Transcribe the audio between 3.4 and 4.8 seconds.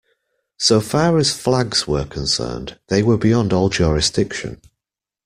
all jurisdiction.